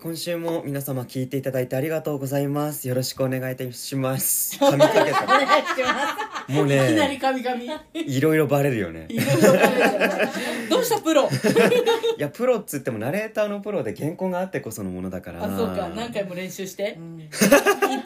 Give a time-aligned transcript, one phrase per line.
[0.00, 2.86] 今週も皆様聞いていただいてありがとうございます。
[2.86, 4.56] よろしくお願いいたします。
[4.56, 5.26] 噛みかけおた。
[5.26, 6.52] 願いします。
[6.52, 7.56] もういきなりね、神々。
[7.94, 9.08] いいろいろバレるよね。
[9.10, 10.32] ろいろバレるよね
[10.70, 11.28] どうしたプロ？
[12.16, 15.44] いや、プロっつってもナレーターのプロで原稿があってこそのものだから。
[15.44, 15.90] あ、そうか。
[15.96, 16.96] 何回も練習して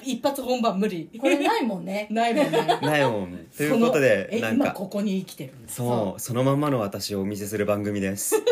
[0.02, 1.10] 一発本番無理。
[1.20, 2.78] これないもんねないもんね。
[2.80, 3.46] ないもん。
[3.56, 5.76] ということで、そのえ、今なんか、ここに生きてるんです。
[5.76, 8.42] そう、そのまんまの私をお見せする番組です。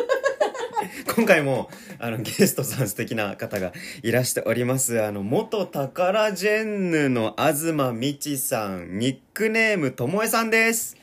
[1.16, 3.72] 今回も、あの、ゲストさん素敵な方が
[4.03, 5.03] いらしております。
[5.03, 10.97] あの、元タカラジェンヌの東みちさん、ニックネームともえさんです。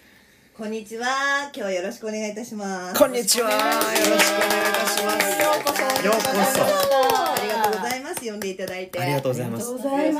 [0.57, 1.05] こんにちは。
[1.43, 2.99] 今日はよろしくお願いいたします。
[2.99, 3.51] こんにちは。
[3.51, 5.41] よろしくお願いいたします。
[5.41, 6.21] ようこそようこ
[7.35, 8.25] ありがとうございます。
[8.25, 8.99] 呼んでいただいて。
[8.99, 10.13] ありがとうございますよろしくお願い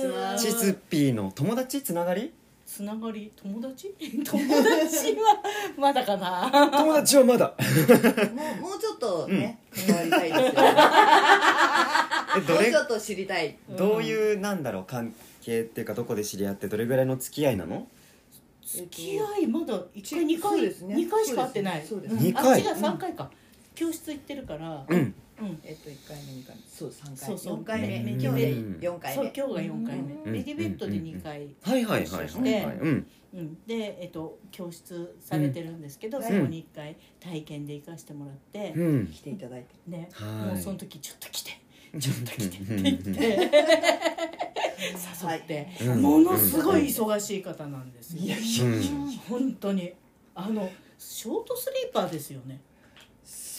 [0.00, 0.44] します。
[0.46, 2.32] チズピーの友達つながり？
[2.74, 3.88] つながり、友達？
[4.24, 5.42] 友達は、
[5.76, 6.70] まだかな。
[6.72, 7.54] 友達はまだ。
[8.34, 10.52] もう、もうちょっとね、関わりたいですよ。
[12.38, 12.62] え、どれ？
[12.62, 13.58] もうちょ、っと知りたい。
[13.76, 17.86] どういう、なんだろう、関係っていうか、どこで知り合って、どれぐらいの付き合いなの？
[18.64, 21.84] 付き合い、まだ一回、二回、そうですね二回しか会ってない。
[21.86, 22.66] そうですん二回？
[22.66, 23.30] あ、違う、三回か。
[23.74, 24.86] 教室行ってるから。
[24.88, 25.14] うん。
[25.42, 25.60] うん。
[25.64, 26.62] えっと、一回目、二回目。
[26.66, 27.16] そう、三回。
[27.16, 27.56] そうそう。
[27.56, 27.96] 四回目。
[27.98, 28.20] うん。
[28.20, 29.14] 今日で回目。
[29.14, 30.32] そう今日が4回目、うん。
[30.32, 32.10] レディベッドで2回、はいはいはい。
[32.10, 32.76] はいそしてはい。
[32.76, 33.06] うん。
[33.34, 36.24] うん、で、えっと、教室されてるんですけど、うん。
[36.24, 39.06] そこに1回体験で行かしてもらって、うん。
[39.08, 39.68] 来ていただいて。
[39.86, 40.08] ね。
[40.12, 40.46] はい。
[40.48, 41.50] もうその時「ちょっと来て。
[41.98, 43.50] ちょっと来て」って言って。
[44.82, 46.02] 誘って、うん。
[46.02, 49.92] ものすごい忙しい方なんですよ、いやいうん本当に。
[50.34, 52.60] あのショートスリーパーですよね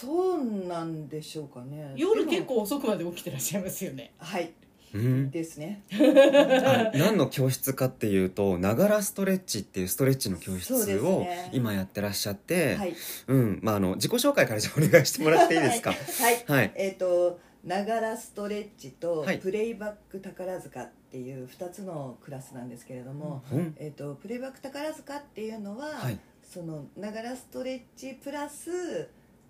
[0.06, 1.94] そうなんでしょうかね。
[1.96, 2.44] 夜結。
[2.44, 4.52] 構遅くまで起きてらっしゃいますよねはい。
[4.94, 5.32] うん。
[5.32, 5.82] ですね。
[5.92, 12.94] あ何の教室かっていうとながらストレッチっていうストレッチの教室をね今やってらっしゃって、はい。
[13.28, 15.92] うんまああの自己紹介からじゃあお願いしてもらっていいですか？
[15.96, 16.44] はい。
[16.48, 29.10] はいえっ、とながらストレッチとはいプレイバック宝塚っていう2つのクラスなんですけれども、うんえっ、とプレイバック宝塚っていうのは、はいそのながらストレッチプラス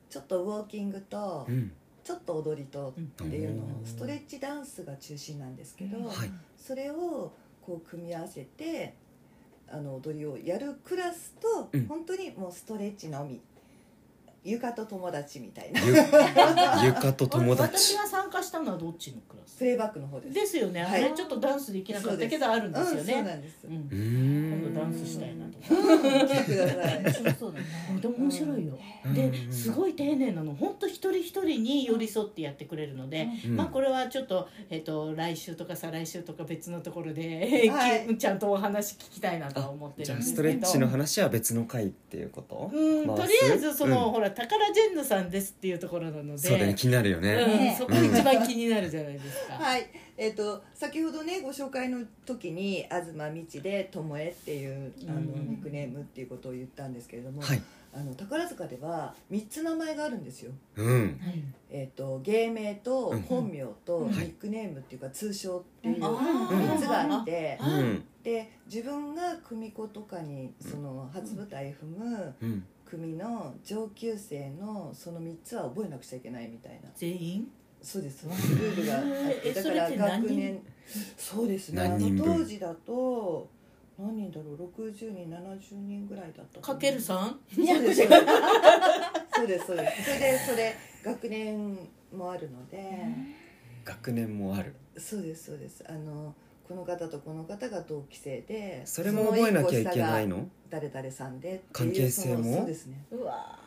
[0.10, 1.72] ちょっとウォーキングとうん。
[2.04, 3.86] ちょっと踊りとっていうのをうん。
[3.86, 6.12] ストレッチダンスが中心なんですけど、
[6.58, 7.32] それを
[7.62, 8.94] こう組み合わせて
[9.70, 11.88] あの踊りをやるクラスと、うん。
[11.88, 13.40] 本当にもうストレッチのみ
[14.44, 15.80] 床と友達みたいな。
[16.82, 17.96] ゆ床と友達。
[17.96, 19.58] 私が参加したのはどっちのクラス？
[19.58, 20.34] プレイバックの方です。
[20.34, 21.06] ですよね、はい。
[21.06, 22.28] あれちょっとダンスできなかった。
[22.28, 23.90] けどあるんですようん、そうねなんです、うん。
[23.92, 25.54] 今度ダンスしたいなと。
[25.74, 26.74] 思って来てくださ
[27.30, 27.36] い。
[27.40, 27.66] そうだね
[28.02, 29.14] でも面白いよ、うん。
[29.14, 30.54] ですごい丁寧なの。
[30.56, 33.56] 本当一人一人に寄り添ってやってくれるので、うん。
[33.56, 38.18] まあこれはちょっと,、えっと来週とか再来週とか別のところで、はい。
[38.18, 40.50] ちゃんとお話聞きたいなとは思ってじゃあるんですけど。
[40.50, 42.70] ストレッチの話は別の回っていうこと？
[42.74, 46.38] うんとりあえずその、うんほら宝ジェンヌさんですっていうところなので。
[46.38, 47.76] そうだね気になるよね、うんね。
[47.78, 49.88] そこが一番気になるじゃないですか、はい。
[50.18, 57.62] えっ、と先ほどねご紹介の時に東道で「ともえ」っていうあの、うんニックネームっていうことを言ったんですけれども、はい。
[57.96, 61.20] あの宝塚では3つ名前があるんですよ、うん。
[61.70, 63.22] えっと芸名とうん。
[63.22, 64.12] 本名とうん。
[64.12, 68.04] ニックネームっていうか通称っていうあ3つがあっーてあうん。
[68.24, 76.90] で自分が組子とかにその初舞台踏むうん組の上級生のその3つは覚えなくちゃいけないみたいな。
[76.96, 77.48] 全員？
[77.82, 78.26] そうです。
[78.28, 79.04] ルールがあっ
[79.42, 79.52] て。
[79.52, 80.62] だから学年。
[81.18, 81.82] そうですね。
[81.82, 83.50] あの当時だと
[83.98, 87.40] 何人だろう？60人70人ぐらいだったかけるささん？
[87.66, 88.02] そうです。
[89.36, 90.04] そうですそうです。
[90.04, 91.78] それでそれ学年
[92.16, 93.06] もあるので。
[93.84, 94.76] 学年もある。
[94.98, 95.84] そうですそうです。
[95.90, 96.34] あの
[96.74, 100.48] この方とこの方が同期生でそれも覚えなきゃいけないの？
[100.72, 102.58] 誰々さんでっていう関係性も？
[102.58, 103.06] そうですね。
[103.12, 103.60] うわ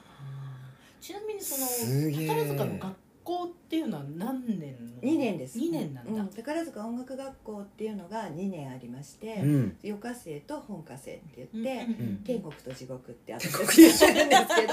[1.00, 5.56] ちなみにそのすげえ宝塚の学校っていうのは何年の？2年です。
[5.56, 9.76] 2年なんだ、うん、宝塚音楽学校っていうのが2年ありまして、うん。
[9.84, 13.86] 余科生と本科生ってうん言って、ん天国と地獄ってあって天国。
[13.86, 14.66] 言ってるんですけ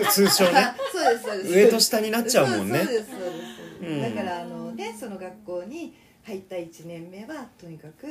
[0.00, 0.50] ど通称ね。
[0.60, 1.54] あ そうですそうです。
[1.54, 2.78] 上と下になっちゃうもんね。
[2.78, 4.00] そうですそうです、うん。
[4.00, 5.94] だからあのねその学校に
[6.24, 8.06] 入った1年目はとにかく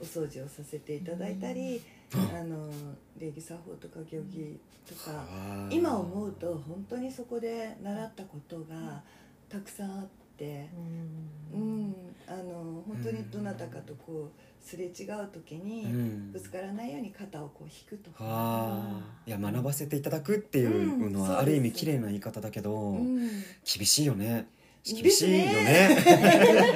[0.00, 1.80] お掃除をさせていただいたり、
[2.12, 2.70] あの
[3.18, 5.24] 礼儀作法とか行儀とか
[5.70, 9.02] 今思うと本当にそこで習ったことが
[9.48, 10.68] たくさんあっって、
[11.54, 11.94] うん、
[12.26, 16.32] あの本当にどなたかとこうすれ違う時にうん。
[16.32, 19.00] ぶつからないように肩をこう引くとか、はあ。
[19.26, 21.28] いや学ばせていただくっていうのうん。
[21.28, 23.18] はある意味綺麗な言い方だけど、うん、
[23.64, 24.46] 厳しいよね
[24.84, 25.96] 厳しいよね。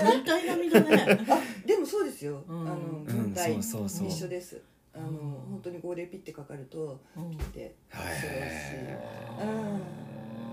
[0.02, 1.18] 軍隊並みだね。
[1.28, 2.60] あでもそうですよ、うん。
[2.60, 4.08] あのうん軍隊そうそうそう。
[4.08, 4.60] 一緒です。
[4.94, 5.16] あのうん。
[5.50, 7.30] 本当に号令ピッてかかるとうん。
[7.30, 7.74] ピッて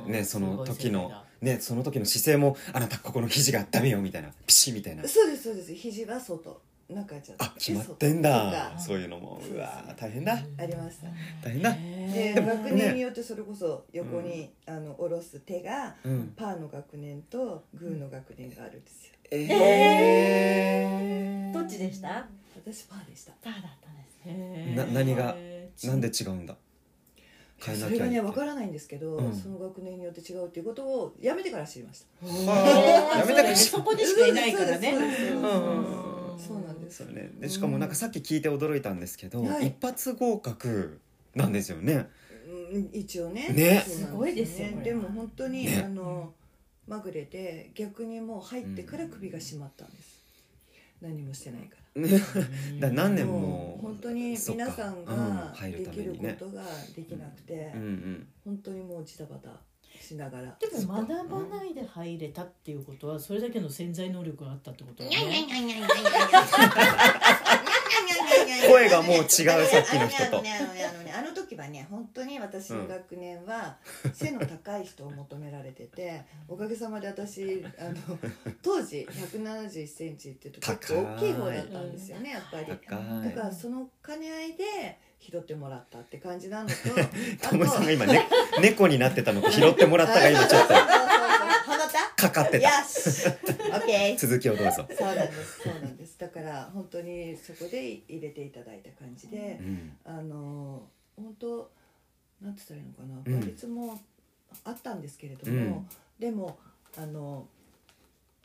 [0.07, 1.11] ねその時の
[1.41, 4.33] ねその時の姿勢もあなたここの肘がダメよみたいな。
[4.47, 5.07] ピシッみたいな。
[5.07, 5.73] そうですそうです。
[5.73, 6.59] 肘は外
[6.89, 8.71] 中じゃあ決まってんだ。
[8.77, 9.39] 外そういうのも。
[9.41, 10.33] そううわー大変だ。
[10.33, 11.07] ありました。
[11.43, 11.73] 大変だ。
[11.73, 16.33] で学年によってそれこそ横に、あの下ろす手がうん。
[16.35, 19.13] パーの学年とグーの学年があるんですよ。
[19.31, 20.41] え
[21.53, 22.27] どっちでした？
[22.55, 23.31] 私パーでした。
[23.41, 25.35] パーだったんですな何が？
[25.85, 26.55] なんで違うんだ？
[27.59, 29.33] それがね分からないんですけど、うん。
[29.33, 32.27] その学年によって違うっていうことをやめてから知りました。
[32.27, 33.19] はあ。
[33.19, 34.93] やめたくしそこでしかいないからね
[36.37, 39.67] そうなんですそうねでしかもなんかさっき聞いて驚いたんですけど、はい。
[39.67, 40.99] 一発合格
[41.35, 42.09] なんですよね。
[42.73, 43.49] うん一応ね。
[43.49, 43.79] ね。
[43.87, 44.83] すごいですよこれ。
[44.85, 45.83] でも本当に、ね。
[45.85, 46.33] あの
[46.87, 50.21] まぐれで逆にもう入ってから首が締まったんです、
[51.01, 52.89] 何もしてないから。
[52.89, 56.37] だ何年も本当に皆さんうんが入るできるためにね。
[56.39, 56.63] ことが
[56.95, 58.27] できなくて、うんうん。
[58.43, 59.51] 本当にもうジタバタ
[60.03, 60.55] しながら。
[60.59, 65.15] でも学ばないで入れたっていうことはそれだけの潜在能力があったってことだね。
[68.67, 69.45] 声がもう違うさ
[69.79, 70.37] っきの人と。
[70.37, 73.77] あのねあのねあのねあの時はね本当に私の学年は
[74.13, 78.17] 背の高い人を求められてておかげさまで私あの
[78.61, 82.65] 当時1 7 1センチっていうと結構大きい方だったんですよねやっぱり。
[82.65, 84.63] 高だからいその兼ね合いで
[85.23, 86.75] 拾ってもらったって感じなのと
[87.45, 88.27] あともえさんが今ね
[88.61, 90.73] 猫になってたのと拾ってもらったが今ちょっと。
[92.17, 92.69] かかってた。
[92.69, 93.27] よし。
[93.27, 94.17] オッケー。
[94.17, 96.17] 続きをどうぞ、そうなんですそうなんです。
[96.17, 99.97] だから本当にそこで入れていただいた感じでう、ん。
[100.05, 100.87] あの
[101.17, 101.71] 本当
[102.41, 103.33] なんて言ったらいいのかうん。
[103.33, 104.01] な倍率も
[104.63, 105.87] あったんですけれども、うん。
[106.19, 106.57] でも
[106.97, 107.47] あの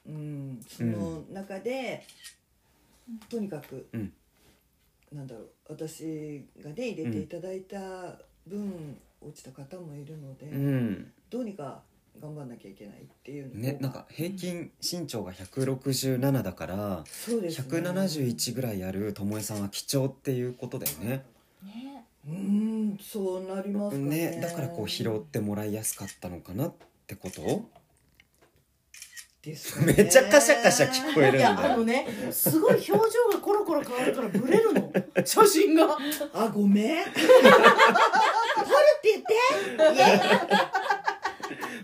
[0.07, 2.05] うんその中で、
[3.29, 4.13] とにかく、うん
[5.13, 7.79] なんだろう私がね入れていただいた
[8.47, 11.13] 分、落ちた方もいるので、うん。
[11.31, 11.83] どうにか
[12.21, 17.69] 頑張んなきゃいけないっていうねなんか平均身長が167だからそうですね。
[17.69, 21.25] 171ぐらいあるともえさんは貴重っていうことだよね。
[21.63, 22.05] ね。
[22.27, 24.31] うんそうなりますかね。
[24.33, 26.73] ねだからこう拾ってもらいやすかったのかなっ
[27.07, 27.69] てこと？
[29.43, 29.95] ですかね。
[29.97, 32.99] めっちゃカシャカシャ聞こえるんいやあだよのねすごい表情
[33.33, 34.93] がコロコロ変わるからブレるの。
[35.25, 35.97] 写真が。
[36.35, 37.05] あごめん。
[37.05, 39.23] 取るって言っ
[39.95, 39.95] て？
[39.95, 40.19] イエイ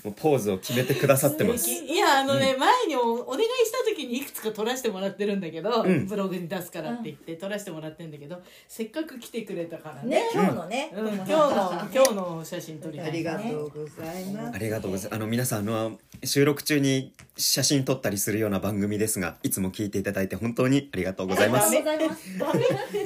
[0.05, 1.71] もうポーズを決めてくださってます。
[1.71, 6.07] いやあのね、前におお願いした時にいくつか撮らせてもらってるんだけど、うん。
[6.07, 10.11] ブログに出すからって言って撮らせてもらってるんだけどせっかく来てくれたからね。
[10.11, 15.15] ね今日のねうん、今日の今日の写真撮りたいありがとうございますありがとうございます。
[15.15, 21.73] あの、皆さん、あの、収録中に写真撮ったりするような番組ですが、いつも聞いていただいて本当にありがとうございます。
[21.73, 21.99] ダメ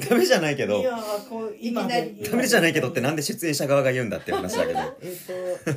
[0.09, 0.81] ダメじゃないけど。
[0.81, 0.97] い、や
[1.29, 1.87] こう今ダ
[2.35, 4.79] メじゃないけどってなんで出演者側が言うんだって話だけど。
[5.01, 5.17] え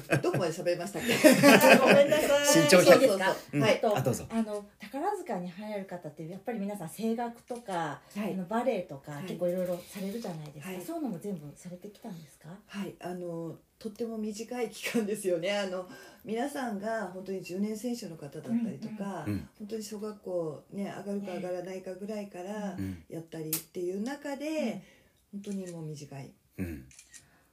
[0.08, 1.11] っ、とどこまで喋りましたっけ？
[1.80, 2.62] ごめんなさい。
[2.62, 3.36] 身長100そうですか。
[3.52, 3.62] うん。
[3.62, 3.76] はい。
[3.76, 4.26] あとあどうぞ。
[4.30, 8.32] あの宝塚に入られる方ってやっぱり皆さん声楽とか、はい。
[8.34, 9.24] あのバレエとか、はい。
[9.24, 10.82] 結構いろいろされるじゃないですか、はい。
[10.82, 12.48] そういうのも全部されてきたんですか？
[12.66, 12.94] はい。
[13.00, 15.56] あのとっても短い期間ですよね。
[15.56, 15.88] あの
[16.24, 23.04] 皆さんが本当に10年選手の方だったりとか、うん本当に小学校ね上がるか上がらないかぐらいからうん。
[23.08, 24.82] やったりっていう中で、
[25.32, 26.30] 本当にもう短い。
[26.58, 26.86] うん。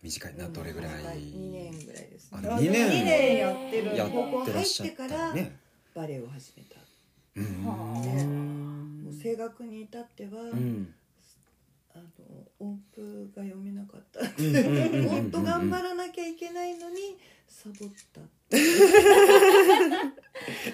[0.01, 2.39] 短いな、どれぐらい？2年ぐらいですね。
[2.49, 2.89] あ二年。
[2.89, 3.93] 二年やってる。
[3.97, 5.35] やっ高校入ってらっしゃってたから。
[5.93, 6.77] バレエを始めた。
[7.35, 9.03] うーん。
[9.03, 10.93] もう声楽に至っては、うん。
[11.93, 12.03] あの
[12.59, 14.21] 音符が読めなかった。
[14.21, 14.27] も
[15.21, 18.21] っと頑張らなきゃいけないのにサボった。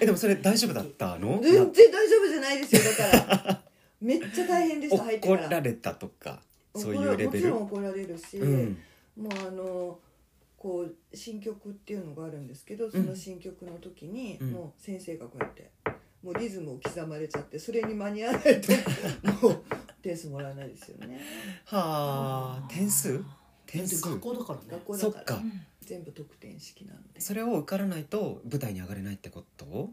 [0.00, 1.40] え、でもそれ大丈夫だったの？
[1.42, 2.82] 全然大丈夫じゃないですよ。
[2.82, 3.02] だか
[3.48, 3.60] ら
[4.00, 5.40] めっちゃ大変でした 入ってから。
[5.46, 6.40] 怒られたとか、
[6.76, 7.42] そういうレベル？
[7.42, 8.78] もちろん怒られるし、うん。
[9.16, 9.98] もうあの
[10.56, 14.50] こう新曲っていうのがあるんですけどその新曲の時に、うん。
[14.52, 15.70] もう先生がこうやって
[16.22, 18.72] もうリズムを刻まれちゃってそれに間に合わないと
[19.46, 19.62] もう
[20.02, 21.20] 点数もらえないですよね。
[21.64, 23.22] はあ、点数？
[23.66, 24.00] 点数。
[24.02, 24.64] 学校だからね。
[24.70, 25.12] 学校だから。
[25.14, 25.42] そっか。
[25.82, 27.20] 全部得点式なので。
[27.20, 29.90] それを受からないと舞台に上がれないってこと？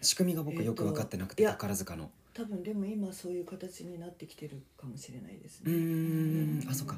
[0.00, 2.10] 仕組みが僕よく分かってなくて、えっといや宝塚の。
[2.32, 6.68] 多分でも今そういう形になってきてるかもしれないですうーねん。
[6.70, 6.96] あそうか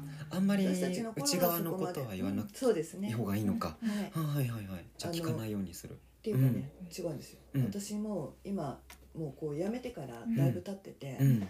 [0.53, 3.07] まり私たちの頃は内側のそことは言わなくうんそうですね。
[3.07, 4.19] ていい方がいいのか、はい。
[4.19, 4.85] ははいはいはい。
[4.97, 5.93] じゃあ聞かないようにする。
[5.93, 7.65] っていうかね、違うんですよ、うん。
[7.65, 8.79] 私も今
[9.17, 11.47] もうこう辞めてからだいぶ経ってて、うん。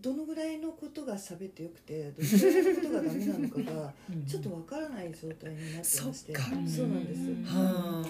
[0.00, 4.24] どのぐらいのことが喋ってよくてどのぐらいのことがダメなのかが うん。
[4.24, 6.34] ちょっとわからない状態になってまして。
[6.34, 7.44] そうなんです、うん。
[7.44, 8.06] は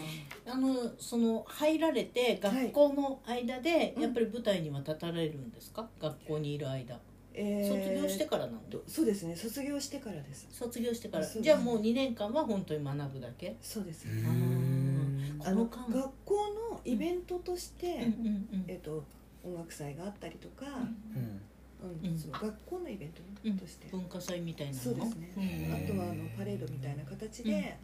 [0.46, 7.00] あのその入られて学校の間でやっぱり舞台には立たれるんですか、学校にいる間
[7.34, 10.46] えー卒業してからなのとそうですね卒業してからです。
[10.50, 11.26] 卒業してから。
[11.26, 13.56] じゃあもう2年間は本当に学ぶだけ？
[13.62, 14.06] そうです、
[15.44, 16.34] あの学校
[16.70, 18.06] のイベントとして、
[18.68, 19.04] えっと
[19.44, 21.40] 音楽祭があったりとか、うんうん。
[22.10, 24.78] うんその学校のイベントうんとして、文化祭みたいなの？
[24.78, 25.32] そうですね。
[25.36, 27.76] うんあとはあのパレードみたいな形で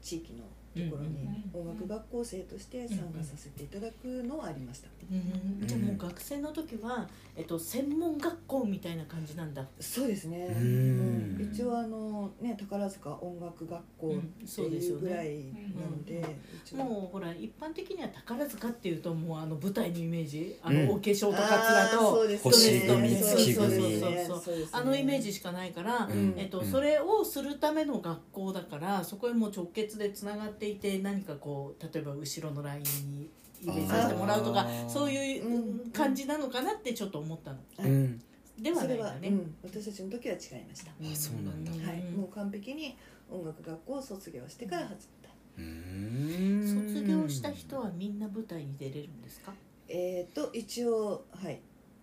[0.00, 0.44] 地域の
[0.74, 9.64] ところに音楽学校生として参加させていただくのはありました、うんじゃ学生の時は、えっと、専門学校みたいな感じなんだ。
[9.78, 11.38] そうですね、うん。
[11.38, 11.48] うん。
[11.52, 15.36] 一応あのね宝塚音楽学校うんってそうですよねいうぐらい
[15.80, 16.78] なので、一応。
[16.78, 20.58] もうほら一般的には宝塚っていうともうあの舞台のイメージ。
[20.62, 20.90] あの、うん。
[20.90, 22.42] お化粧とカツラあーそとうです。
[22.42, 24.68] 星組そう月組そうですねそうそうですね。
[24.72, 26.34] あのイメージしかないから、うん。
[26.36, 26.66] えっとうん。
[26.66, 33.30] それをするための学校だからそこへもう直結でつながっていて何かこう例えば後ろのラインに
[33.62, 37.58] 入れさせてもらうとかそういううん感じなのかなってちょっと思ったの。
[37.78, 38.20] うん。
[38.60, 39.14] ではそれは。
[39.22, 41.70] うん、私たちの時は違いました、あそうなんだ。
[41.72, 42.96] はい、もう完璧に
[43.30, 46.92] 音楽学校を卒業してから始めた、うーん。
[46.92, 49.52] 卒業した人はみんな舞台に出れるんですか？
[49.88, 51.60] えっ、と一応はい。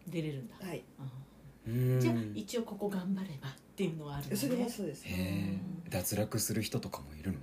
[0.08, 0.84] 出れるんだ、はい。
[0.98, 1.04] あ
[1.68, 2.00] うん。
[2.02, 4.38] じゃあ一応ここ頑張ればっていうのはあるのね。
[4.38, 5.04] それはそうです。
[5.06, 7.40] へえ脱落する人とかもいるの？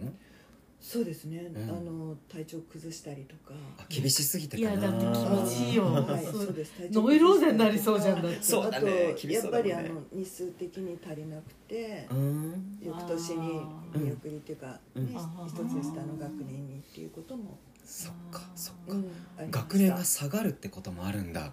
[0.88, 1.62] そうですね、うん。
[1.68, 3.52] あの体調崩したりとか。
[3.76, 4.84] あ厳しすぎていかな。
[4.84, 6.44] やだって気持ちいいよはい、そう。
[6.44, 6.74] そうです。
[6.78, 8.40] 体ノイローゼになりそうじゃんだって。
[8.40, 9.08] そうだね。
[9.10, 9.64] あと厳しやっぱそうだもんね。
[9.64, 12.78] りあの日数的に足りなくてうん。
[12.80, 13.60] 翌年に
[13.96, 15.06] 見送りっていうか、うん。
[15.06, 15.58] ねあー一つ
[15.92, 18.80] 下の学年にっていうことも、そっかそっか。
[18.92, 19.58] うんありました。
[19.58, 21.52] 学年が下がるってこともあるんだ。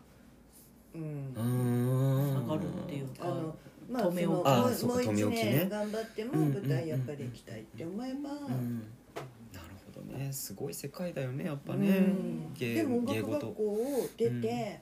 [0.94, 1.34] うん。
[1.36, 2.46] うーん。
[2.46, 3.56] 下がるっていうかあの
[3.90, 4.46] まあ留め置き。
[4.46, 5.52] そのもうあそうかもう一留め置きね。
[5.62, 8.84] 年頑張ってもうん舞台やっぱり行きたいって思えば、うん
[9.94, 11.88] どねすごい世界だよねやっぱね。
[11.90, 12.54] うん。
[12.54, 14.82] 芸でも音楽学校を出て、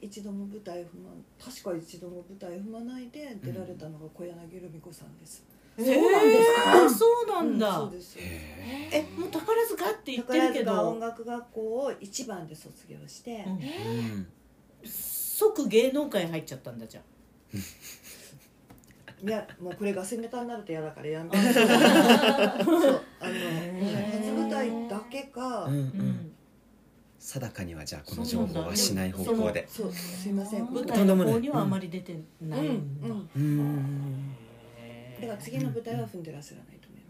[0.00, 5.44] 一度も舞台踏ま確か一度も舞台踏まないで出られたのが小柳ルミ子さんです、
[5.78, 6.90] そうなんですか？
[6.90, 8.18] そうなんだ、うんそうです。
[8.18, 13.58] へえもう宝塚って言ってるけ宝塚音ど楽学校を一番で卒業して、うん。
[13.62, 14.26] えうん。
[14.84, 17.04] 即芸能界入っちゃったんだじゃん
[19.24, 21.36] いやもうこれガセネタになると嫌だからやめて。
[21.52, 21.62] そう
[23.20, 23.32] あの
[24.52, 26.32] 初舞台だけか、うんううんん。
[27.18, 29.66] 定かにはじゃあこの情報はしない方向で。
[29.68, 30.64] そうすいません。
[30.72, 34.34] 舞台の方にはあまり出てうんないんだ、うん。
[35.20, 37.00] だから次の舞台は踏んでらっしゃらないと思い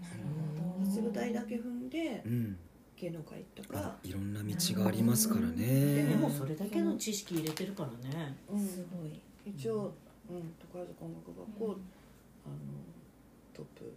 [0.81, 1.89] ます、初舞台だけ踏ん。
[1.89, 2.59] でうん
[2.95, 8.37] 芸能界行ったあか、いろんな道がありますからでねもそれだけの知識入れてるからね。
[8.49, 9.93] うんすごい一応、
[10.31, 11.77] うん、宝塚音楽学校、
[12.47, 12.55] あの
[13.53, 13.93] トップ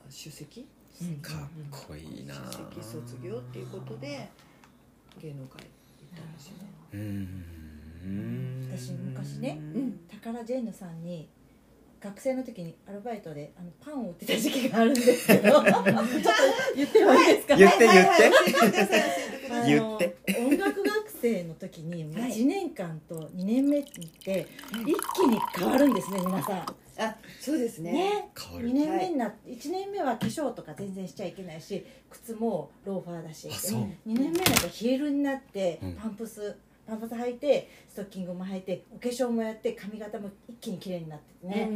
[0.00, 0.66] あ首席
[1.22, 1.38] かっ
[1.70, 4.28] こいいな首席卒業っていうことで
[5.20, 5.68] 芸能界行
[6.16, 6.72] ったんですよね。
[6.94, 8.68] うん。
[8.72, 10.00] 私昔ねうん。
[10.10, 11.28] タカラジェンヌさんに
[12.00, 15.42] 学生の時にアルバイトであのパンを売ってた時期があるんですけど。
[15.50, 15.72] ちょっと
[16.76, 17.56] 言ってもいいですか？
[17.56, 18.30] 言って言って。
[19.66, 20.16] 言って。
[20.36, 22.32] あの音楽学生の時にはい。
[22.32, 24.46] 1年間と2年目って
[24.86, 26.66] 一気に変わるんですね皆さん。
[26.98, 27.92] あそうですね。
[27.92, 28.30] ね。
[28.34, 28.72] 2変わる。
[28.72, 33.48] 年目になって1年目は化粧とか全然しちゃいけないし靴もローファーだし。
[33.50, 33.80] あそう。
[33.80, 35.92] 2年目になったらヒールになってうん。
[35.94, 41.70] パンプスパンプス履いてストッキングも履いてお化粧もやって髪型も一気に綺麗になっててね、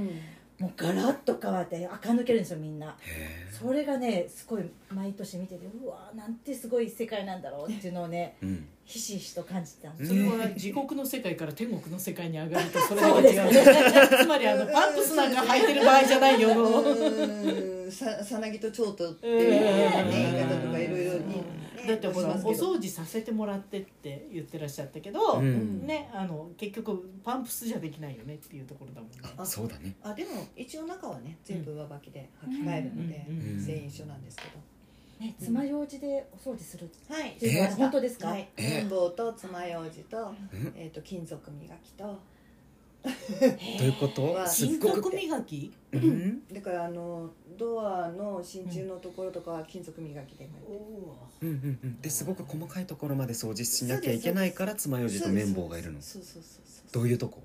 [0.62, 2.87] もうガラッと変わって垢抜けるんですよみんな。
[3.00, 8.69] へそれがねすごい毎年見ててうわーなんてすごい世界なんだろうっていうのをねえうん。
[8.85, 9.97] ひしひしと感じてたん。
[9.97, 17.88] ですそよれは地獄の世界から天国の世界に上がると それだけ違う、つまりあのパンプスなんか履いてる場合じゃないよう。
[17.88, 17.90] ん。
[17.90, 25.87] ささなぎと蝶とっていうね言い方とかいろいろにねだってほらお掃除させてもらってって言ってらっしゃったけど、うん。
[25.87, 29.17] ねあの結局パンプスじゃできないよねっていうところだもんね。
[29.37, 29.95] あそうだね。
[30.03, 34.45] あでも一応中はね全部上履きで履き替えるのでうんうん全員一緒なんですけ
[35.25, 37.37] ね爪楊枝でお掃除するどはい。
[37.77, 38.49] 本当ですか、はい。
[38.57, 40.73] え綿棒と爪楊枝とうん。
[40.77, 42.19] えっと金属磨きと
[43.42, 44.47] どういうこと？
[44.47, 45.73] すっごく属磨き？
[45.92, 46.42] うん。
[46.52, 50.73] だからあのドアの真鍮のところとかは金属磨きでこう
[51.09, 52.00] やってうんうんうん。
[52.00, 56.00] ですごく細かいところまで掃除しなきゃいけないから爪楊枝と綿棒がいるの。
[56.00, 57.42] そうそうそうそうどういうとこ？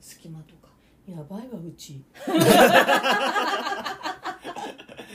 [0.00, 0.68] 隙間とか。
[1.06, 2.02] やばいわうち。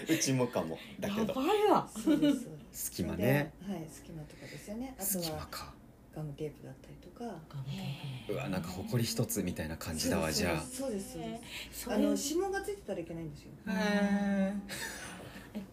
[0.07, 0.77] うちもかも。
[0.99, 1.33] だやけど。
[1.33, 1.87] ばいわ。
[2.71, 3.53] 隙間ね。
[3.67, 4.93] はい隙間とかですよね。
[4.97, 5.73] あとは隙間か
[6.15, 7.39] ガムテープだったりとか。
[8.29, 10.61] うわなんか埃一つみたいな感じだわじゃあ。
[10.61, 11.39] そうですそうで
[11.71, 13.49] すあの指紋がついてたらいけないんですよ。
[13.67, 14.53] え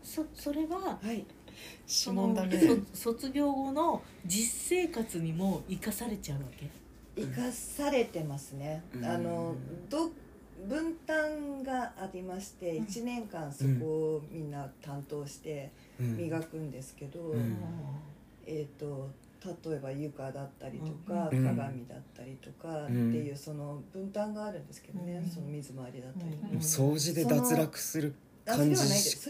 [0.02, 1.24] そそれははい。
[1.86, 2.34] その
[2.92, 6.68] そ卒業後の実生活にも生かされちゃうわけ？
[7.16, 9.04] 生かされてますね、うん。
[9.04, 9.54] あの
[9.88, 10.10] ど
[10.68, 12.84] 分担がありましてうん。
[12.86, 16.16] 1年間そこをみんな担当してうん。
[16.16, 17.56] 磨くんですけど、うん。
[18.46, 19.08] えー、と
[19.44, 21.44] 例えば床だったりとか、うん。
[21.44, 25.30] 鏡だったりとかっていうその分担があるんですけどね、うん。
[25.30, 26.58] その水回りだったりとか、うん。
[26.58, 28.14] 掃除で脱落する
[28.46, 28.80] あ感じ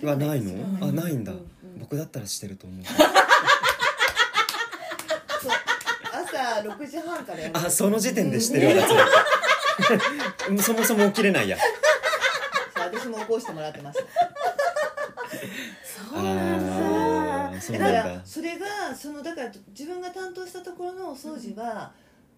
[0.06, 0.86] はないの？
[0.86, 1.32] あないんだ。
[1.78, 2.84] 僕だったらしてると思う。
[6.12, 7.56] 朝6時半からやる。
[7.58, 8.90] あその時点でしてるやつ
[10.64, 11.58] そもそも起きれないや。
[12.74, 14.04] 私も起こしてもらってました
[16.14, 16.75] そうなんだ
[17.66, 18.14] そうだかなんだ。
[18.14, 21.92] らそれがそのだから自分が担当したところのお掃除は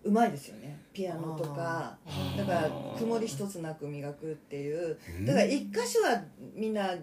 [0.05, 0.79] うまいですよね。
[0.93, 1.97] ピアノとか。
[2.37, 4.99] だから曇り一つなく磨くっていう。
[5.19, 5.27] うん。
[5.27, 6.23] だから一箇所は
[6.55, 6.95] みんな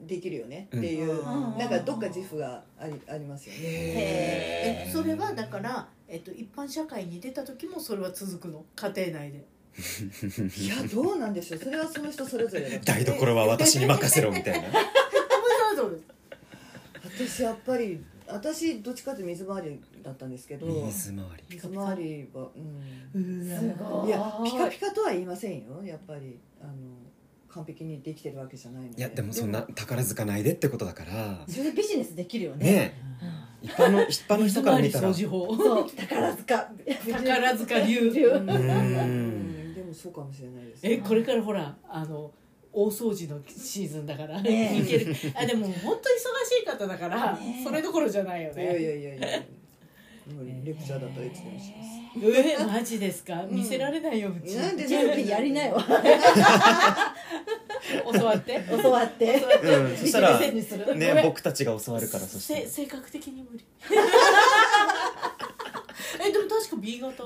[0.00, 1.58] できるよねっていう、うん。
[1.58, 3.60] なんかどっか自負がありありますよね。
[3.62, 8.64] えそれはだから、えっと、一般社会に出た時もそれは続くの？
[8.76, 9.44] 家庭内で。
[10.58, 11.60] いやどうなんでしょう。
[11.60, 14.68] それはその人それぞれだ台所は私に任せろみたいな
[17.16, 21.56] 私やっぱり私どっちかって水回りだったんですけど水回り。
[21.56, 22.48] 水回りは
[23.14, 23.44] うん。
[23.44, 24.10] すごい。
[24.10, 25.82] やピカピカとは言いませんよ。
[25.84, 26.72] やっぱりあの
[27.48, 28.98] 完璧にできてるわけじゃないので。
[28.98, 31.44] いやでもそんな宝塚ないでってことだから。
[31.48, 32.64] それでビジネスできるよね。
[32.64, 32.94] ね
[33.62, 33.66] え。
[33.66, 35.08] 一般の一般の人から見たら。
[35.08, 35.56] う水回り掃除法。
[35.56, 36.72] そう宝塚。
[37.12, 37.98] 宝塚流。
[37.98, 38.50] うん。
[38.50, 39.74] ーうん。
[39.74, 42.32] でもそうかもしれないですえこれからほらあの
[42.72, 44.78] 大掃除のシーズンだから、ねえ。
[44.80, 46.12] いけるあでも本当忙
[46.48, 47.64] しい方だから、ねえ。
[47.64, 49.42] それどころじゃないよいやいねやいやいや。
[50.32, 53.42] もうレクチャーだったらいつでもしますえマジですか？
[53.50, 55.76] 見せられないようち、なんで全部やりなよ。
[58.12, 58.62] 教わって。
[58.82, 59.40] 教わって。
[59.98, 62.60] そしたらね僕たちが教わるからそしたら。
[62.60, 63.64] せ性格的に無理。
[66.24, 67.24] えでも確か B 型？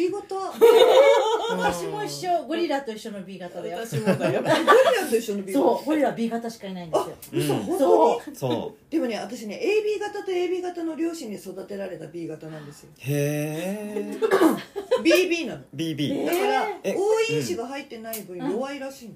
[0.00, 0.34] B 型。
[1.52, 2.44] 私も一緒。
[2.46, 3.78] ゴリラと一緒の B 型だよ。
[3.78, 4.40] 私もだよ。
[4.42, 5.66] ゴリラと一緒の B 型。
[5.66, 7.16] そうゴリラ B 型しかいないんですよ。
[7.32, 7.60] 嘘うん。
[7.64, 8.30] 本当そう。
[8.30, 12.88] にそでもね私ね AB 型と AB 型の両親に育てられた B 型なんですよ。
[12.96, 14.16] うへえ
[15.04, 15.60] BB なの。
[15.76, 19.14] BB だからえ多い因子が入ってない分弱いらしいの。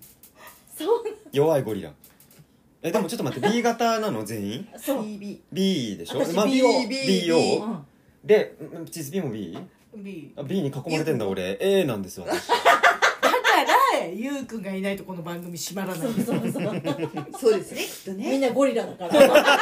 [0.76, 1.04] そう。
[1.32, 1.92] 弱いゴリラ。
[2.82, 4.68] えでもちょっと待って B 型なの全員？
[4.76, 5.02] そう。
[5.02, 6.18] BB B でしょ？
[6.18, 7.86] 私まあ BO BO うん。
[8.22, 9.56] でうんチズ B も B?
[9.96, 11.56] B あ B に囲まれてんだ俺。
[11.60, 12.48] A なんですよ私。
[12.48, 12.60] だか
[14.00, 16.12] らゆうくんがいないとこの番組閉まらない。
[16.12, 16.82] そうそうそう。
[17.38, 19.58] そうですねきっとみんねなゴリラだから。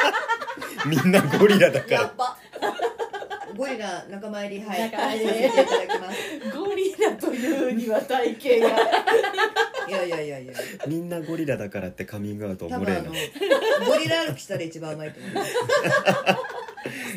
[0.85, 1.93] みんなゴリラだから。
[2.01, 2.37] やっぱ。
[3.55, 4.81] ゴリラ仲間入りはい。
[4.91, 5.25] 仲間入り。
[5.25, 6.57] いただきます。
[6.57, 8.81] ゴリラというには体型が。
[9.87, 10.53] いやいやいやいや。
[10.87, 13.29] みんなゴリラだからってカミングアウト多分あの無礼
[13.79, 15.51] なゴリラ歩きしたら一番甘いと思います。
[15.51, 15.55] ス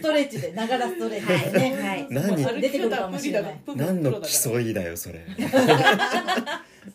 [0.07, 1.83] トレッチでながらストレッチでね。
[1.83, 2.07] はい。
[2.11, 2.61] 何？
[2.61, 3.61] 出てくるかもしれない。
[3.75, 5.27] 何の競いだよそれ。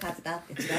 [0.02, 0.70] 勝ったって違う。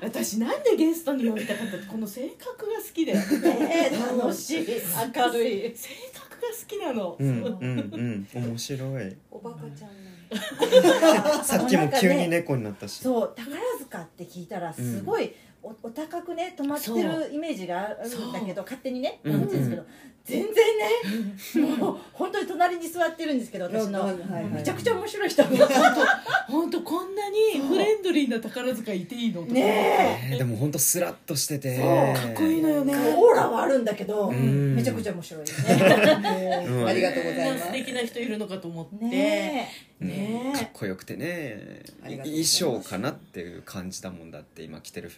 [0.02, 4.66] 私なんでゲストに呼びたかったこの性格が好きだよね楽しい。
[4.66, 9.16] 明るい性格が好きなの、うんうんうん面白い。
[9.30, 13.00] おバカちゃんなの さっきも急に猫になったし。
[13.02, 15.34] そう宝塚って聞いたらすごい
[15.66, 19.86] おお高くね泊まってるイメージがあるんだけど勝手にねうん思ってるんですけど
[20.26, 24.00] 全然ねもう本当に隣に座ってるんですけど私の。
[24.00, 24.44] はいはいはい。
[24.46, 25.44] めちゃくちゃ面白い人
[26.48, 29.52] 本当こんなにフレンドリーな宝塚いていいのとか。
[29.54, 30.34] ねえ。
[30.34, 31.78] ーでもほんとスラッとしてて。
[31.78, 31.84] か
[32.30, 32.94] っこいいのよね。
[33.16, 34.74] オーラはあるんだけどん。
[34.74, 37.66] めちゃくちゃ面白いですねうん ありがとうございます。
[37.66, 39.04] 素敵な人いるのかと思って。
[39.04, 41.82] ねねかっこよくてね。
[42.02, 45.12] 衣装かなっていう感じだもんだって今着てる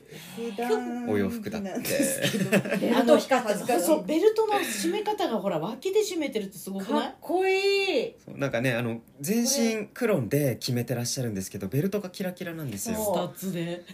[1.08, 1.68] お洋服だって。
[1.70, 2.50] なんですけど。
[2.54, 7.02] えベルト光ってそうベルトの締め方がほら脇で締めてるってすごくない？
[7.02, 8.14] かっこいい。
[8.28, 13.84] なんかねあの全身黒で決めてらっしゃるんですけどベルトがキラキラなんですスタよッツで。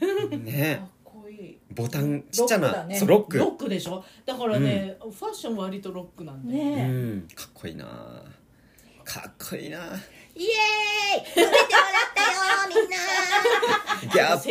[0.42, 0.80] ね。
[1.04, 1.59] かっこいい。
[1.74, 3.38] ボタンちっちゃなロックロック。
[3.38, 4.04] ロックでしょ？
[4.24, 7.28] だからね、ファッション割とロックなんだよ、うねん。
[7.35, 7.85] かっこいいな。
[9.04, 9.78] かっこいいな
[10.37, 10.49] イエー
[11.20, 11.25] イ。
[11.27, 11.55] 食べてもらっ
[12.14, 12.29] たよ
[12.68, 12.97] みんな。
[14.12, 14.49] ギャップ。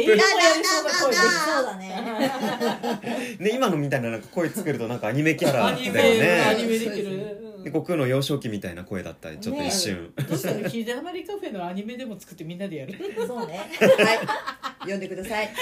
[1.77, 3.37] ね。
[3.39, 10.51] ね今のみたいななんか声作るとなんかアニメキャラアニだよメ、アニねメできる、うんで悟空の幼少期みたいな声だったりちょっと一瞬、どうした
[10.95, 12.93] だまりカフェのアニメでも作ってみんなでやる。
[13.25, 13.69] そうね。
[13.79, 14.91] はい。
[14.91, 15.45] 呼んでください。
[15.45, 15.55] はい。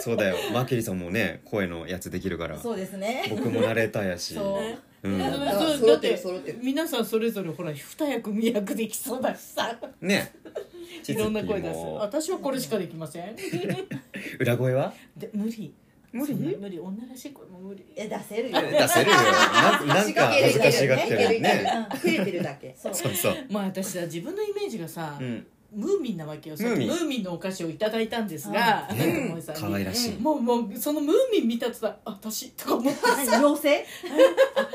[0.00, 0.36] そうだよ。
[0.52, 2.56] マーキュリーさんもね声のやつできるから。
[2.56, 3.24] そうですね。
[3.28, 4.34] 僕もナレーターやし。
[4.34, 5.18] そううん。
[5.20, 6.58] そう揃っるそうだってて揃ってる。
[6.62, 9.78] 皆さんそれぞれほら二役二役できそうだしさ。
[10.00, 10.32] ね。
[11.06, 11.78] いろんな声出す。
[11.98, 13.36] 私はこれしかできません。
[14.40, 14.92] 裏声は？
[15.16, 15.74] で無理。
[16.12, 16.34] 無理？
[16.34, 16.80] 無理。
[16.80, 17.84] 女らしい声も無理。
[17.94, 18.60] え出せるよ。
[18.60, 19.16] 出せるよ。
[19.16, 21.64] な なんか恥ずかしがってるね。
[22.02, 22.74] 照れてるだけ。
[22.76, 23.14] そうそう。
[23.14, 26.56] そうまあ私さ自分のイメージがさ、うんムーミンなわけよ。
[26.56, 26.88] さっきムーミン。
[26.88, 29.62] ムーミンのお菓子をいただいたんですが、ね友恵さんに。
[29.62, 30.18] 可愛らしい。
[30.20, 33.00] もうもうそのムーミン見たとさ私とか思って。
[33.26, 33.86] 何 妖精？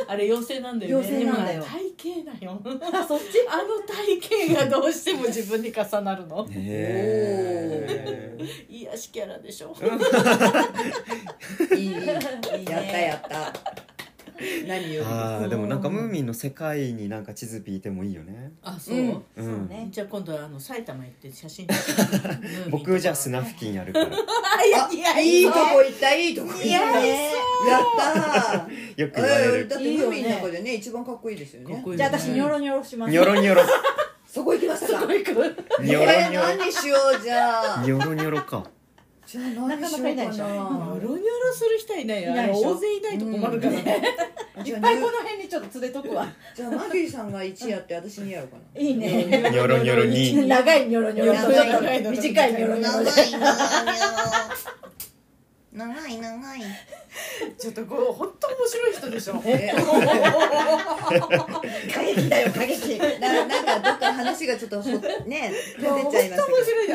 [0.08, 1.08] あれ妖精なんだよね。
[1.08, 1.62] 妖精なんだよ。
[1.62, 2.62] でも体型だよ。
[2.94, 3.26] あそっち？
[3.50, 4.20] あの体
[4.54, 6.48] 型がどうしても自分に重なるの。
[6.52, 8.42] へー。
[8.70, 9.76] 癒しキャラでしょ。
[11.76, 12.04] いいやっ
[12.66, 13.54] たやった
[14.68, 15.08] 何より。
[15.10, 18.52] あーでもなんかムーミンの世界になんか地図引いてもいいよね。
[18.64, 19.10] あそう、うん。
[19.10, 19.68] うそうん。
[19.70, 22.70] ねじゃあ今度はあの埼玉行って写真撮って。
[22.70, 24.06] 僕じゃあスナフキンやるから。
[24.08, 24.10] あ
[24.66, 25.20] いやあいや。
[25.20, 26.66] いいとこ行ったいいとこ行った。
[26.66, 27.32] いやね
[27.70, 29.02] やったー。
[29.02, 29.68] よく言われえーる。
[29.68, 31.74] だってムーミンの中でね一番かっこいいですよね。
[31.74, 33.12] かっこいいじゃあ私ニョロニョロします。
[33.12, 33.62] ニョロニョロ。
[34.28, 35.14] そこ行きましたか。
[35.14, 35.32] 行く。
[35.82, 36.48] ニョロえーニョロ。
[36.58, 37.84] 何しようじゃあ。
[37.84, 38.64] ニョロニョロか
[39.32, 39.78] じゃあ何しようかな。
[39.78, 41.22] かなかいないでしょニョなロニョロ
[41.54, 43.72] する人いないよ大勢いないと困るから。
[43.80, 44.04] ね、
[44.66, 46.28] いっぱいこの辺にちょっと連れとくわ。
[46.54, 48.82] じゃあマギーさんが1やって私2やろうかな。
[48.82, 49.08] いいね。
[49.08, 50.48] ニョロニョロに。
[50.50, 52.12] 長いニョロニョロ。
[52.12, 53.12] 短いニョロニョロで
[55.74, 56.62] 長い長い
[57.58, 59.42] ちょっとこう本当面白い人でしょ。
[59.46, 59.72] え？
[61.94, 63.00] 過激だよ過激。
[63.22, 66.88] ななんかどっか話がちょっとほね飛んでっちゃいました面け白い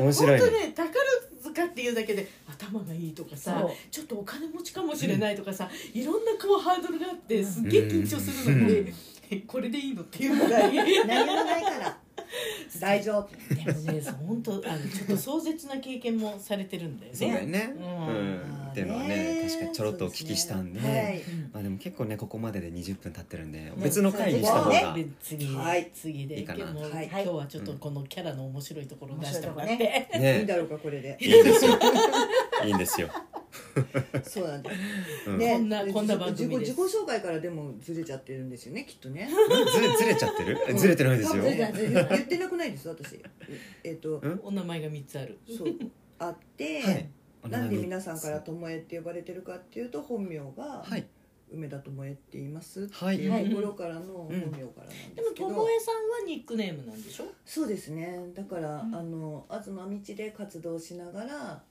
[0.00, 0.38] 面白いね。
[0.38, 1.04] 本当ね宝
[1.42, 8.92] 塚っていうだけで頭がいいとかさちょっとお金持ちかもしれないとかさ、いろんなこうハードルがあってすっげえ緊張するのに、
[9.30, 10.72] えこれでいいのっていうぐらい。
[10.74, 11.98] ど何もないから。
[12.80, 13.54] 大丈夫。
[13.54, 17.18] でもねそう本当あのちょっと壮絶な経験もされてるんだよね。
[17.18, 17.74] そうだよね。
[17.76, 17.86] ううん
[18.36, 20.80] んっていうのはね確かにちょろっとお聞きしたんで。
[20.80, 21.22] ねはい。
[21.52, 26.40] まあでも結構ねここまでで20分経ってるんで別の回にした方がで次、はい次で。
[26.40, 26.66] いいかな。
[26.72, 27.08] もうはい。
[27.12, 30.44] 今日はちょっとこのキャラの面白いところを出してもらっ面て、いいんね。
[30.46, 31.78] だろうかこれでいいんですよ。
[32.64, 33.08] いいんですよ。
[34.24, 35.30] そうなんです。
[35.30, 35.38] うん。
[35.38, 35.52] ね。
[35.52, 39.28] こんなこんな番組自己自己紹介からでもずれちゃってるんですよねきっとね。
[39.72, 40.58] ずれずれちゃってる？
[40.78, 41.42] ずれてないですよ。
[41.42, 43.20] 言ってなくないです私。
[43.84, 44.40] えっとん？
[44.42, 45.38] お名前が3つある。
[45.46, 45.68] そう。
[46.18, 47.08] あって、はい
[47.48, 51.06] なんで皆さんからともえって呼ばれてるかっていうと本名がはい。
[51.54, 53.16] 梅田ともえって言いますってはい。
[53.18, 55.14] いうところからの本名からなんです。
[55.14, 57.24] けど、ともえさんはニックネームなんでしょ？
[57.44, 58.30] そうですね。
[58.34, 58.94] だから、うん。
[58.94, 61.62] あの東道で活動しながら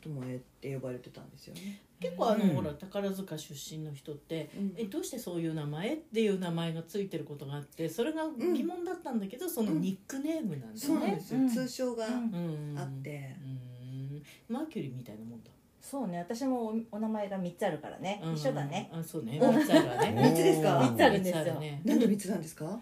[0.00, 2.50] ともえって呼ばれてたんですよね、結構あの、うん。
[2.50, 4.74] ほら宝塚出身の人ってうん。
[4.76, 11.20] えどうしてそういう名前っていう名前がついてることがあってそれが疑問だったんだけど、そのニックネームなんだそうなんで。
[11.20, 11.48] すよ、うん。
[11.48, 12.78] 通称がうんうん。
[12.78, 13.60] あって、うん
[14.50, 15.50] マーキュリーみたいなもんだ。
[15.80, 18.20] そうね私もおお名前が3つあるからね。
[18.22, 18.90] うん一緒だね。
[18.92, 19.38] あそうね。
[19.40, 19.54] うん。
[19.54, 20.12] 三つあるわね。
[20.22, 20.80] 三つですか？
[20.80, 21.54] 三つあるんですよ。
[21.54, 21.80] ね。
[21.84, 22.78] なんで3つなんですか？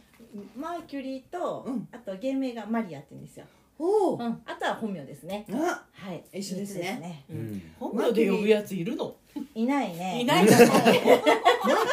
[0.56, 1.88] マーキュリーと、うん。
[1.92, 3.46] あと芸名がマリアって言うんですよ、
[3.78, 5.46] おお、うん、あとは本名ですね。
[5.50, 6.22] あはい。
[6.32, 7.24] 一緒ですね。
[7.28, 7.46] 三つうん。
[7.46, 7.62] うん。
[7.78, 9.14] 本名で呼ぶやついるの？
[9.54, 10.20] いないね。
[10.22, 10.44] いない。
[10.48, 10.56] マー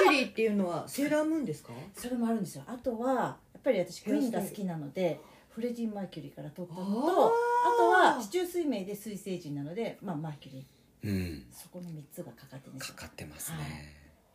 [0.04, 1.72] キュリーっていうのはセーラームーンですか？
[1.94, 2.64] それもあるんですよ。
[2.68, 5.20] あとはやっぱり私クイーンが好きなので
[5.56, 7.32] フレディ・マーキュリーから取ったのとあ
[7.78, 11.10] とは四柱推命で水星人なので、まあ、マーキュリー。
[11.10, 11.44] うん。
[11.50, 13.58] そこの3つがかかってるんですよかかってますね。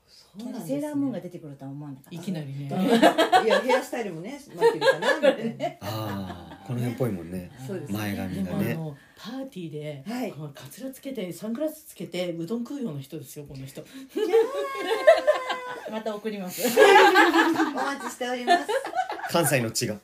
[0.09, 2.17] そうなんですセーラームーンが出てくるとは思わなかった。
[2.17, 2.69] いきなりね。
[3.45, 5.67] いやヘアスタイルもねマーキュリーかなみたいな。
[5.87, 7.51] ああこの辺っぽいもんね。
[7.67, 8.75] そうです前で髪がね。
[8.75, 10.33] もあのパーティーで、はい。
[10.33, 13.85] このカツラつけてサングラスつけてうどん食うような人ですよこの人。
[15.91, 16.63] また送ります。
[16.63, 18.69] お待ちしております。
[19.31, 20.01] 関西の血が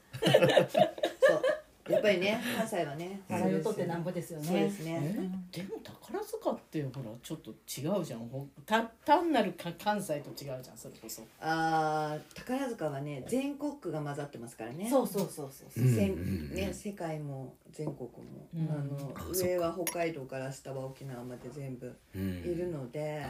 [1.88, 4.44] やっぱりね関西はね笑いを取ってなんぼですよね。
[4.46, 4.92] そうですえ？
[4.92, 8.20] ねでも宝塚ってほらちょっと違うじゃん。
[8.29, 11.22] ほた単なるか関西と違うじゃんそれこそ。
[11.40, 14.88] あー宝塚はね全国区が混ざってますからね。
[14.90, 15.88] そうそうそうそうう。
[15.88, 18.68] んせんうんね、世界も全国も、うん。
[18.70, 22.38] あの上は北海道から下は沖縄まで全部うん。
[22.38, 23.29] いるので、あ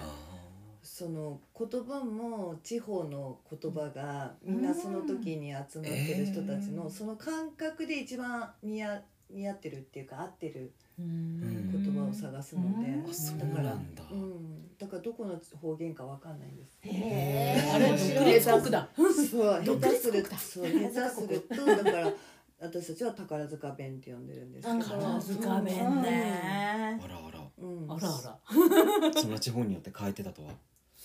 [0.87, 6.91] その言葉も地方の言葉がみんなその時に集まってる人たちの、うん。
[6.91, 11.73] その感覚で一番似合似合ってるっていうか合ってるうん。
[11.73, 14.05] 言葉を探すので、だからなんだ。
[14.13, 16.79] うん、だからどこの方言かわかんないんです。
[16.83, 17.75] へー。
[17.75, 18.89] あれ独立国だ。
[18.97, 22.13] そう独下手するそう下手するとだから
[22.61, 24.79] 私たちは宝塚弁って呼んでるんですけど。
[24.79, 27.01] 宝塚弁ね。
[27.03, 27.41] あらあら。
[27.59, 28.39] うん、あらあ
[29.13, 29.21] ら。
[29.21, 30.53] その地方によって変えてたとは？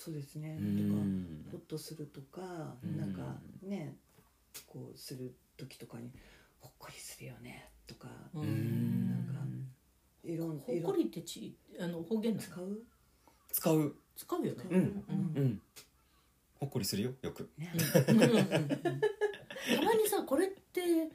[0.04, 0.58] そうですね。
[0.60, 2.98] うとかんほっとするとかうん。
[2.98, 3.94] なんかね
[4.66, 6.10] こうする時とかに
[6.60, 8.08] ほっこりするよねとか。
[8.34, 9.08] ううん。
[9.08, 9.42] なんか
[10.24, 12.82] いろんほっこりってちあの方言使う？
[13.52, 13.94] 使う。
[14.16, 14.64] 使うよね。
[14.70, 14.76] う。
[14.78, 15.62] ん。
[16.58, 17.50] ほっこりするよよく。
[17.94, 21.10] たまにさこれって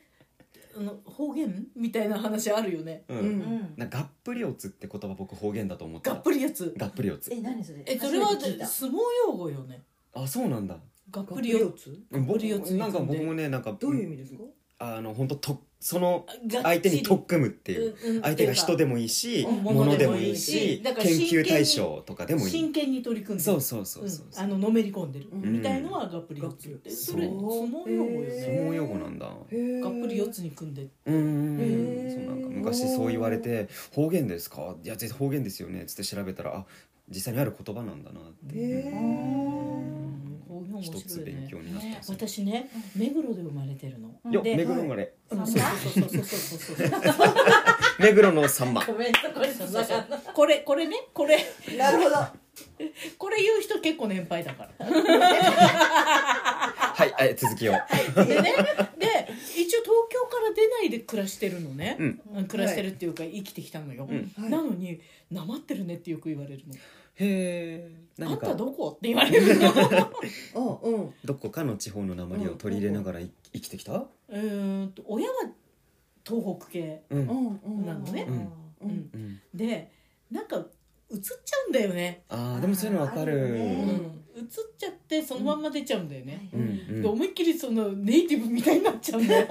[0.78, 3.04] あの方言みたいな話あるよね。
[3.08, 3.20] ううん。
[3.20, 3.74] うん。
[3.78, 6.16] ながっぷり四つって言葉僕方言だと思ってた。
[6.16, 6.74] がっぷりやつ。
[6.78, 7.34] がっぷり四つ。
[7.34, 7.84] え何それ？
[7.86, 8.68] えそれは初めて聞いた。
[8.68, 8.96] 相撲
[9.28, 9.82] 用語よね。
[10.14, 10.76] あそうなんだ。
[11.10, 11.86] がっがっぷり四つ？
[11.86, 14.44] ぷり四つ僕ぷり四つになんか僕もねなんかどういう意味ですか？
[14.80, 16.26] あの本当とその
[16.64, 18.22] 相手に取っ組むっていう。
[18.24, 19.64] 相手が人でもいいしうん。
[19.64, 22.50] 物でもいいし研究対象とかでもいい。
[22.52, 24.26] 真剣に取り組んでそうそうそうそう。
[24.34, 24.40] うん。
[24.40, 25.28] あののめり込んでる。
[25.32, 25.54] うん。
[25.54, 26.68] みたいのはがっぷり四つ。
[26.68, 29.28] ってそうそれ相撲用語よ相ね撲用語なんだ。
[29.28, 30.88] がっぷり四つに組んで。
[31.06, 31.58] うん。
[32.12, 34.76] そうなんか昔そう言われて方言ですか？
[34.84, 35.86] いや絶対方言ですよね。
[35.86, 36.66] つって調べたらあ
[37.10, 38.92] 実際にある言葉なんだなって
[40.82, 41.68] 一つ勉白いね。
[41.68, 42.16] 強になったんですよ。
[42.18, 44.20] 私ね目黒で生まれてるの。
[44.32, 45.14] よで目黒生まれ。
[45.32, 45.48] うん。
[45.48, 46.92] そうそうそうそうそうそう。
[48.00, 48.86] 目黒のさんま。
[48.86, 49.20] ごめんそ
[50.34, 51.38] これこれねこれ。
[51.78, 52.16] なるほど。
[53.18, 54.86] これ言う人結構年配だから。
[56.98, 57.74] はいはい続きを。
[57.74, 57.78] で
[58.42, 58.54] ね
[58.98, 62.22] で一応東京から出ないで暮らしてるのね、うん。
[62.36, 66.74] うん暮らしてるっていうか生きてきたのよ、なのに「なまってるね」ってよく言われるの。
[66.74, 66.80] へ
[67.20, 70.82] え「あん何かたどこ?」って言われるの。
[70.84, 71.14] うんうん。
[71.26, 73.94] どこかの地方の鉛を取り入れながらい生きてきた？
[73.94, 75.36] うーんと親は
[76.28, 77.20] 東北系、うん。
[77.20, 78.26] うんうんなのね。
[78.28, 78.36] うん。
[78.36, 78.40] う
[78.82, 78.90] うん。
[78.90, 79.42] んうん。
[79.54, 79.92] で
[80.32, 80.58] なんか
[81.10, 83.32] 映っちゃうんだよね、あーでもそういうのわかる。
[83.32, 83.88] あるようん。
[83.88, 84.44] ね映っ
[84.78, 86.62] ちゃってそのまんま出ちゃうんだよね、うん。
[86.62, 87.02] うん。
[87.02, 89.48] で思いっきりそのネイティブみたいになっちゃうんだよ。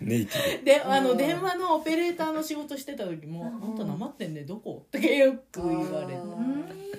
[0.00, 1.16] ネイティであのうん。
[1.16, 3.70] 電話のオペレーターの仕事してた時も「うん。
[3.70, 4.42] あんたなまってんね。
[4.44, 6.20] どこ?」ってよく言われる。
[6.20, 6.95] あー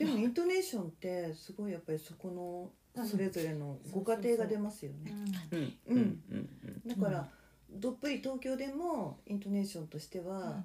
[0.00, 5.12] でもイントネーションってすごいやっぱりそこのそれぞれのご家庭が出ますよね。
[5.50, 5.64] ブうん。
[5.88, 6.22] うん。
[6.30, 6.48] うん。
[6.86, 6.88] うん。
[6.88, 7.28] だから
[7.70, 10.64] どっぷり東京でもイントネーションとしては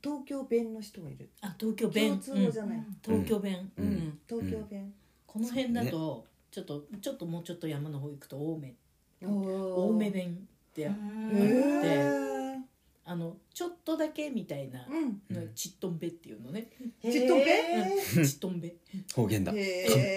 [0.00, 1.28] 東京弁の人もいる。
[1.40, 2.10] あ東京弁。
[2.10, 2.78] 共通語じゃない。
[2.78, 2.96] うん。
[3.02, 3.88] 東京弁、ううん。
[3.94, 4.18] ん。
[4.28, 4.94] 東京弁。
[5.26, 8.74] この辺だとちょっとちょっともうちょっと山の方行くと青梅。
[9.24, 12.62] 青青梅弁ってへあー。
[13.04, 15.20] あのちょっとだけみたいなうん。
[15.36, 16.68] うんちっとんべっていうのね
[17.02, 17.44] ちっとんべ？
[18.16, 18.24] うん。
[18.24, 18.74] ちっとんべ。
[19.14, 19.52] 方言だ。
[19.52, 19.60] 完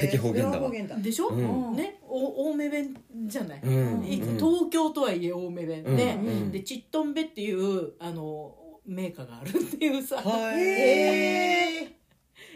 [0.02, 0.70] 璧方言だわ。
[1.02, 1.76] でしょ、うん。
[1.76, 2.00] ね。
[2.04, 2.96] お青梅弁
[3.26, 5.98] じゃない、東京とはいえ青梅弁うん。
[5.98, 6.52] で、うん。
[6.52, 10.62] でちっとんべっていうあのメーカーがあるっていうさ、はい。
[10.62, 12.00] へえ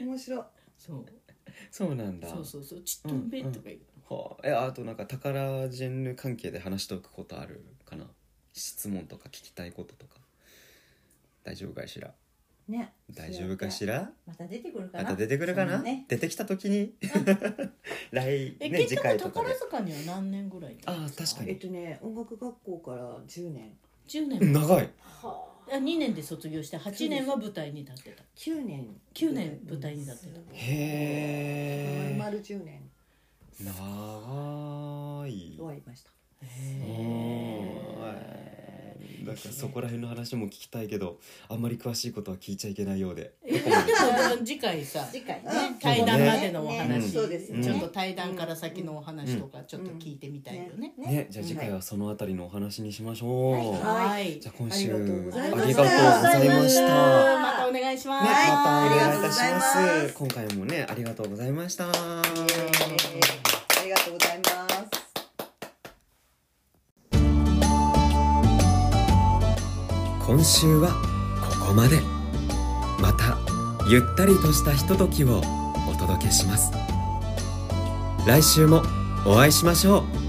[0.02, 0.44] 面白い。
[0.78, 1.06] そう。
[1.72, 2.28] そうなんだ。
[2.28, 2.82] そうそうそう。
[2.82, 8.06] ちっとんべとか言う、はあ、えあとなんか宝ジェンヌ関係で話しておくことあるかな？
[8.54, 10.20] 質問とか聞きたいこととか。
[11.44, 12.14] 大丈夫かしら？
[12.70, 12.94] ね。
[13.14, 14.12] 大丈夫かしら？
[14.26, 15.04] また出てくるかな。
[15.04, 16.06] また出てくるかな、ね。
[16.08, 16.94] 出てきた時に？
[18.12, 19.36] 来え、ね次結局回とかで。
[19.54, 21.52] 宝塚には何年ぐらいいたんですあー確かに。
[21.52, 23.72] えっとね音楽学校から10年。
[24.08, 24.54] 10年。
[24.54, 24.90] 長い。
[25.00, 25.76] はあ。
[25.76, 28.24] 2年で卒業して8年は舞台に立ってた。
[28.36, 28.88] 9年。
[29.14, 30.40] 9年舞台に立ってた。
[30.54, 32.82] へえ丸10年。
[33.62, 35.56] 長い。
[35.58, 36.10] 終わりました。
[36.42, 36.46] は
[39.32, 43.34] いだからそこら辺の話も聞きたいけどあんまり詳しいことは聞いちゃいけないようで。
[43.46, 43.70] えで？
[43.70, 43.76] も
[44.46, 45.50] 次回さ次回ね。
[45.82, 47.64] 対談までのおね話、ねそうですね。
[47.64, 54.40] ちょっと対談から先のお話とかちょっと聞いてみたいよね、ねじゃあ次回はそのあたりのお話にしましょう、はい。
[54.40, 55.84] じゃあ今週ありがとうございました。
[56.60, 57.68] ました。
[57.68, 60.08] お願いします、ね、はいまたお願いいたしありがとうごまざいます。
[60.10, 60.14] す。
[60.14, 61.88] 今回もね、ありがとうございました。
[70.40, 70.94] 今週は
[71.60, 72.00] ここまで。
[73.02, 73.38] また
[73.90, 75.42] ゆったりとしたひとときを
[75.86, 76.72] お届けします。
[78.26, 78.82] 来週も
[79.26, 80.29] お会いしましょう。